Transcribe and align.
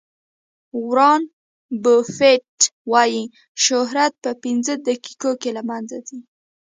وارن 0.89 1.21
بوفیټ 1.83 2.49
وایي 2.91 3.23
شهرت 3.65 4.13
په 4.23 4.31
پنځه 4.43 4.73
دقیقو 4.87 5.31
کې 5.41 5.49
له 5.57 5.61
منځه 5.69 5.97
ځي. 6.07 6.19